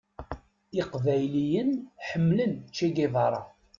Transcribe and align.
Iqbayliyen 0.81 1.71
ḥemmlen 2.07 2.53
Che 2.75 2.87
Guevara. 2.95 3.41